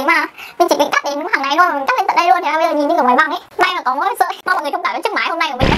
[0.00, 0.26] tí mà
[0.58, 2.50] mình chỉ định cắt đến hàng này thôi mình cắt lên tận đây luôn thì
[2.54, 3.40] bây giờ nhìn như kiểu máy bằng ấy.
[3.58, 5.50] May mà có mỗi sợi mong mọi người thông cảm với chiếc máy hôm nay
[5.52, 5.68] của mình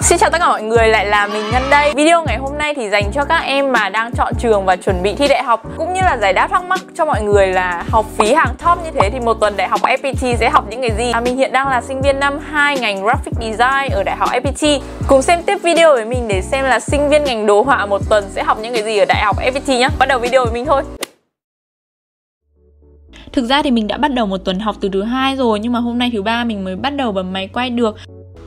[0.00, 1.92] Xin chào tất cả mọi người, lại là mình Ngân đây.
[1.96, 5.02] Video ngày hôm nay thì dành cho các em mà đang chọn trường và chuẩn
[5.02, 7.84] bị thi đại học Cũng như là giải đáp thắc mắc cho mọi người là
[7.90, 10.80] học phí hàng top như thế thì một tuần đại học FPT sẽ học những
[10.80, 11.10] cái gì?
[11.12, 14.28] À, Mình hiện đang là sinh viên năm 2 ngành Graphic Design ở đại học
[14.30, 17.86] FPT Cùng xem tiếp video với mình để xem là sinh viên ngành đồ họa
[17.86, 20.44] một tuần sẽ học những cái gì ở đại học FPT nhé Bắt đầu video
[20.44, 20.82] với mình thôi.
[23.36, 25.72] Thực ra thì mình đã bắt đầu một tuần học từ thứ hai rồi, nhưng
[25.72, 27.96] mà hôm nay thứ ba mình mới bắt đầu bấm máy quay được.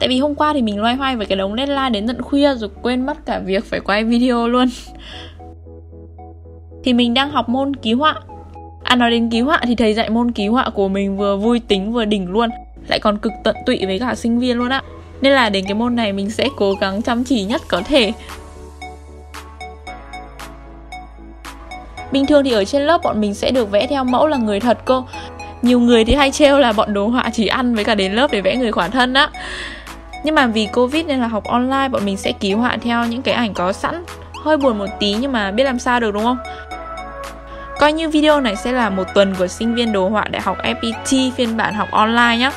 [0.00, 2.54] Tại vì hôm qua thì mình loay hoay với cái đống deadline đến tận khuya
[2.54, 4.68] rồi quên mất cả việc phải quay video luôn.
[6.84, 8.14] Thì mình đang học môn ký họa.
[8.84, 11.60] À nói đến ký họa thì thầy dạy môn ký họa của mình vừa vui
[11.60, 12.50] tính vừa đỉnh luôn,
[12.88, 14.82] Lại còn cực tận tụy với cả sinh viên luôn á.
[15.20, 18.12] Nên là đến cái môn này mình sẽ cố gắng chăm chỉ nhất có thể.
[22.12, 24.60] Bình thường thì ở trên lớp bọn mình sẽ được vẽ theo mẫu là người
[24.60, 25.04] thật cô.
[25.62, 28.32] Nhiều người thì hay trêu là bọn đồ họa chỉ ăn với cả đến lớp
[28.32, 29.30] để vẽ người khỏa thân á
[30.24, 33.22] nhưng mà vì Covid nên là học online, bọn mình sẽ ký họa theo những
[33.22, 34.04] cái ảnh có sẵn
[34.44, 36.38] Hơi buồn một tí nhưng mà biết làm sao được, đúng không?
[37.80, 40.56] Coi như video này sẽ là một tuần của sinh viên đồ họa đại học
[40.62, 42.50] FPT phiên bản học online nhé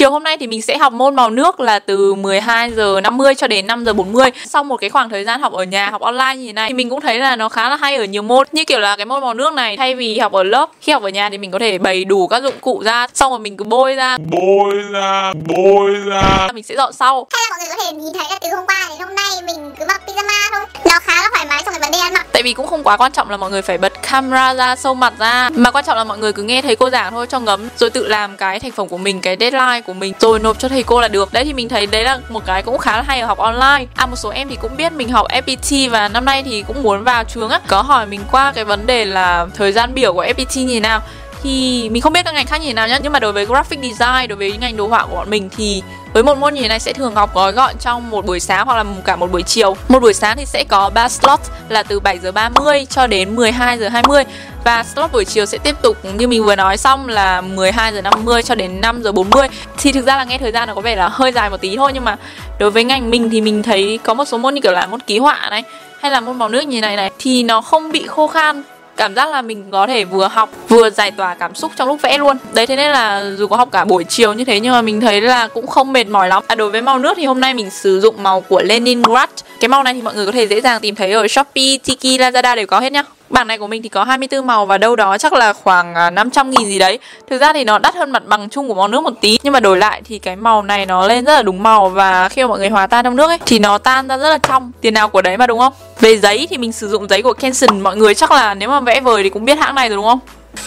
[0.00, 3.34] Chiều hôm nay thì mình sẽ học môn màu nước là từ 12 giờ 50
[3.34, 4.30] cho đến 5 giờ 40.
[4.46, 6.74] Sau một cái khoảng thời gian học ở nhà, học online như thế này thì
[6.74, 8.46] mình cũng thấy là nó khá là hay ở nhiều môn.
[8.52, 11.02] Như kiểu là cái môn màu nước này thay vì học ở lớp, khi học
[11.02, 13.56] ở nhà thì mình có thể bày đủ các dụng cụ ra, xong rồi mình
[13.56, 16.48] cứ bôi ra, bôi ra, bôi ra.
[16.54, 17.26] Mình sẽ dọn sau.
[17.32, 19.30] Hay là mọi người có thể nhìn thấy là từ hôm qua đến hôm nay
[19.46, 20.64] mình cứ mặc pyjama thôi.
[20.84, 22.26] Nó khá là thoải mái trong cái vấn đề ăn mặc.
[22.32, 24.94] Tại vì cũng không quá quan trọng là mọi người phải bật camera ra, sâu
[24.94, 27.40] mặt ra, mà quan trọng là mọi người cứ nghe thấy cô giảng thôi cho
[27.40, 30.12] ngấm rồi tự làm cái thành phẩm của mình, cái deadline của mình.
[30.20, 31.32] Rồi nộp cho thầy cô là được.
[31.32, 33.86] Đấy thì mình thấy đấy là một cái cũng khá là hay ở học online.
[33.94, 36.82] À một số em thì cũng biết mình học FPT và năm nay thì cũng
[36.82, 37.60] muốn vào trường á.
[37.66, 40.80] Có hỏi mình qua cái vấn đề là thời gian biểu của FPT như thế
[40.80, 41.02] nào
[41.42, 43.44] thì mình không biết các ngành khác như thế nào nhé nhưng mà đối với
[43.46, 46.62] graphic design, đối với ngành đồ họa của bọn mình thì với một môn như
[46.62, 49.32] thế này sẽ thường học gói gọn trong một buổi sáng hoặc là cả một
[49.32, 49.76] buổi chiều.
[49.88, 53.36] Một buổi sáng thì sẽ có 3 slot là từ 7 giờ 30 cho đến
[53.36, 54.24] 12 giờ 20
[54.64, 58.02] và slot buổi chiều sẽ tiếp tục, như mình vừa nói xong, là 12 giờ
[58.02, 59.48] 50 cho đến 5 giờ 40.
[59.78, 61.76] Thì thực ra là nghe thời gian nó có vẻ là hơi dài một tí
[61.76, 62.16] thôi, nhưng mà
[62.58, 65.00] đối với ngành mình thì mình thấy có một số môn như kiểu là môn
[65.00, 65.62] ký họa này,
[66.00, 68.62] hay là môn màu nước như này này, thì nó không bị khô khan
[69.00, 72.02] cảm giác là mình có thể vừa học vừa giải tỏa cảm xúc trong lúc
[72.02, 72.36] vẽ luôn.
[72.52, 75.00] Đấy thế nên là dù có học cả buổi chiều như thế nhưng mà mình
[75.00, 76.42] thấy là cũng không mệt mỏi lắm.
[76.46, 79.30] À, đối với màu nước thì hôm nay mình sử dụng màu của Leningrad.
[79.60, 82.20] Cái màu này thì mọi người có thể dễ dàng tìm thấy ở Shopee, Tiki,
[82.20, 83.02] Lazada đều có hết nhá.
[83.30, 86.10] Bảng này của mình thì có 24 màu và đâu đó chắc là khoảng à,
[86.10, 86.98] 500 nghìn gì đấy
[87.30, 89.52] Thực ra thì nó đắt hơn mặt bằng chung của màu nước một tí Nhưng
[89.52, 92.42] mà đổi lại thì cái màu này nó lên rất là đúng màu Và khi
[92.42, 94.72] mà mọi người hòa tan trong nước ấy, Thì nó tan ra rất là trong
[94.80, 95.72] Tiền nào của đấy mà, đúng không?
[96.00, 98.80] Về giấy thì mình sử dụng giấy của Kenson Mọi người chắc là nếu mà
[98.80, 100.18] vẽ vời thì cũng biết hãng này rồi, đúng không?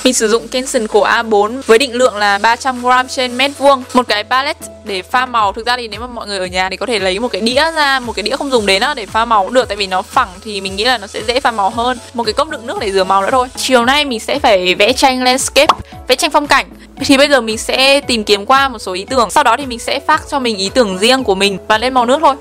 [0.03, 4.07] Mình sử dụng Kenson cổ A4 với định lượng là 300g trên mét vuông, Một
[4.07, 5.53] cái palette để pha màu.
[5.53, 7.41] Thực ra thì nếu mà mọi người ở nhà thì có thể lấy một cái
[7.41, 9.77] đĩa ra, Một cái đĩa không dùng đến đó để pha màu cũng được, Tại
[9.77, 11.97] vì nó phẳng thì mình nghĩ là nó sẽ dễ pha màu hơn.
[12.13, 13.47] Một cái cốc đựng nước để rửa màu nữa thôi.
[13.55, 15.73] Chiều nay mình sẽ phải vẽ tranh landscape,
[16.07, 16.65] Vẽ tranh phong cảnh.
[16.99, 19.29] Thì bây giờ mình sẽ tìm kiếm qua một số ý tưởng.
[19.29, 21.93] Sau đó thì mình sẽ phát cho mình ý tưởng riêng của mình Và lên
[21.93, 22.35] màu nước thôi.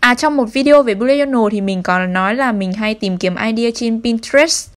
[0.00, 3.16] À trong một video về bullet journal thì mình còn nói là mình hay tìm
[3.16, 4.68] kiếm idea trên Pinterest.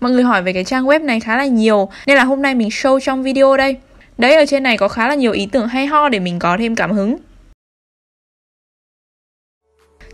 [0.00, 2.54] Mọi người hỏi về cái trang web này khá là nhiều, Nên là hôm nay
[2.54, 3.76] mình show trong video đây.
[4.18, 6.56] Đấy, ở trên này có khá là nhiều ý tưởng hay ho để mình có
[6.58, 7.16] thêm cảm hứng.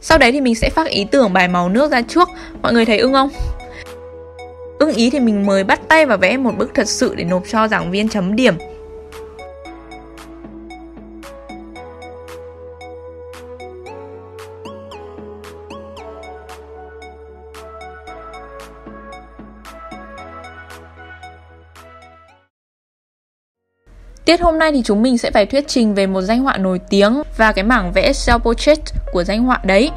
[0.01, 2.29] Sau đấy thì mình sẽ phát ý tưởng bài màu nước ra trước.
[2.63, 3.31] Mọi người thấy ưng không?
[4.79, 7.43] Ưng ý thì mình mới bắt tay và vẽ một bức thật sự để nộp
[7.49, 8.55] cho giảng viên chấm điểm.
[24.26, 26.81] Tiết hôm nay thì chúng mình sẽ phải thuyết trình về một danh họa nổi
[26.88, 28.78] tiếng và cái mảng vẽ self portrait
[29.12, 29.90] của danh họa đấy.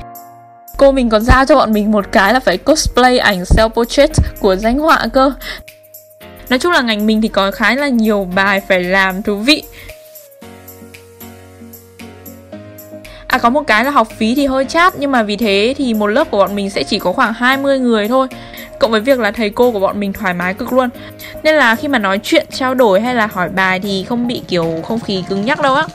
[0.77, 4.11] Cô mình còn giao cho bọn mình một cái là phải cosplay ảnh self portrait
[4.39, 5.31] của danh họa cơ.
[6.49, 9.63] Nói chung là ngành mình thì có khá là nhiều bài phải làm thú vị.
[13.27, 15.93] À có một cái là học phí thì hơi chát, nhưng mà vì thế thì
[15.93, 18.27] một lớp của bọn mình sẽ chỉ có khoảng 20 người thôi.
[18.79, 20.89] Cộng với việc là thầy cô của bọn mình thoải mái cực luôn
[21.43, 24.41] nên là khi mà nói chuyện, trao đổi hay là hỏi bài thì không bị
[24.47, 25.85] kiểu không khí cứng nhắc đâu á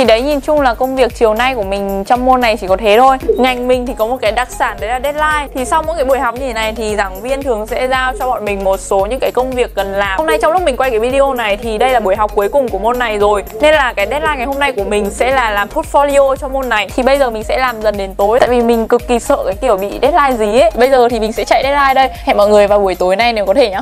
[0.00, 2.66] thì đấy, nhìn chung là công việc chiều nay của mình trong môn này chỉ
[2.66, 3.16] có thế thôi.
[3.38, 5.48] Ngành mình thì có một cái đặc sản, đấy là deadline.
[5.54, 8.12] Thì sau mỗi cái buổi học như thế này thì giảng viên thường sẽ giao
[8.18, 10.18] cho bọn mình một số những cái công việc cần làm.
[10.18, 12.48] Hôm nay trong lúc mình quay cái video này thì đây là buổi học cuối
[12.48, 13.44] cùng của môn này rồi.
[13.60, 16.68] Nên là cái deadline ngày hôm nay của mình sẽ là làm portfolio cho môn
[16.68, 16.88] này.
[16.96, 18.40] Thì bây giờ mình sẽ làm dần đến tối.
[18.40, 20.70] Tại vì mình cực kỳ sợ cái kiểu bị deadline gì ấy.
[20.74, 22.08] Bây giờ thì mình sẽ chạy deadline đây.
[22.24, 23.80] Hẹn mọi người vào buổi tối nay nếu có thể nhá.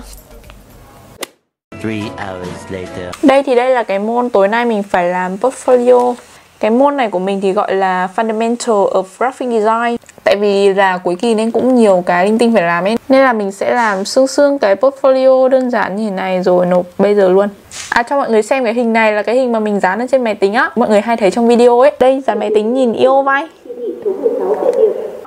[3.23, 6.15] Đây thì đây là cái môn tối nay mình phải làm portfolio.
[6.61, 9.97] Cái môn này của mình thì gọi là Fundamental of Graphic Design.
[10.25, 12.97] Tại vì là cuối kỳ nên cũng nhiều cái linh tinh phải làm ấy.
[13.09, 16.67] Nên là mình sẽ làm xương xương cái portfolio đơn giản như thế này rồi
[16.67, 17.49] nộp bây giờ luôn.
[17.91, 20.07] À cho mọi người xem cái hình này là cái hình mà mình dán ở
[20.11, 20.71] trên máy tính á.
[20.77, 21.93] Mọi người hay thấy trong video ấy.
[22.01, 23.47] Đây, dán máy tính nhìn yêu vai.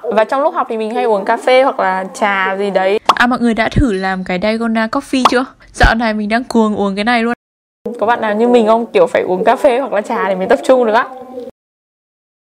[0.01, 2.99] Và trong lúc học thì mình hay uống cà phê hoặc là trà gì đấy.
[3.21, 5.45] À mọi người đã thử làm cái Dalgona Coffee chưa?
[5.73, 7.33] Dạo này mình đang cuồng uống cái này luôn
[7.99, 8.85] Có bạn nào như mình không?
[8.93, 11.07] Kiểu phải uống cà phê hoặc là trà để mới tập trung được á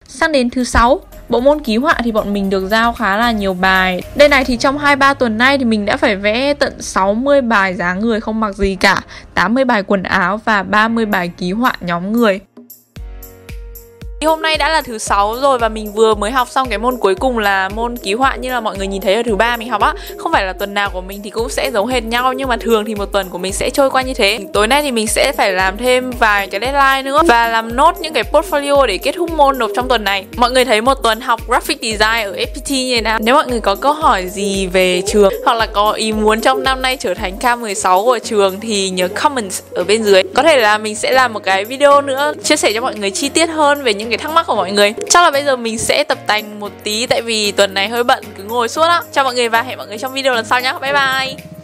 [0.07, 3.31] Sang đến thứ sáu Bộ môn ký họa thì bọn mình được giao khá là
[3.31, 6.81] nhiều bài Đây này thì trong 2-3 tuần nay thì mình đã phải vẽ tận
[6.81, 9.01] 60 bài dáng người không mặc gì cả
[9.33, 12.39] 80 bài quần áo và 30 bài ký họa nhóm người
[14.25, 16.97] hôm nay đã là thứ sáu rồi và mình vừa mới học xong cái môn
[16.97, 19.57] cuối cùng là môn ký họa như là mọi người nhìn thấy ở thứ ba
[19.57, 19.93] mình học á.
[20.17, 22.57] Không phải là tuần nào của mình thì cũng sẽ giống hệt nhau, nhưng mà
[22.57, 24.39] thường thì một tuần của mình sẽ trôi qua như thế.
[24.53, 27.95] Tối nay thì mình sẽ phải làm thêm vài cái deadline nữa và làm nốt
[27.99, 30.25] những cái portfolio để kết thúc môn nộp trong tuần này.
[30.35, 33.19] Mọi người thấy một tuần học graphic design ở FPT như thế nào?
[33.21, 36.63] Nếu mọi người có câu hỏi gì về trường hoặc là có ý muốn trong
[36.63, 40.23] năm nay trở thành K16 của trường thì nhớ comment ở bên dưới.
[40.35, 43.11] Có thể là mình sẽ làm một cái video nữa, chia sẻ cho mọi người
[43.11, 44.93] chi tiết hơn về những những cái thắc mắc của mọi người.
[45.09, 48.03] Chắc là bây giờ mình sẽ tập tành một tí, tại vì tuần này hơi
[48.03, 49.01] bận, cứ ngồi suốt á.
[49.11, 51.56] Chào mọi người và hẹn mọi người trong video lần sau nhé bye bye!